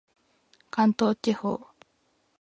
[0.71, 1.67] 関東地方